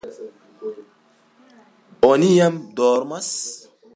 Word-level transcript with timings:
Oni 2.09 2.29
jam 2.37 2.57
dormas. 2.79 3.29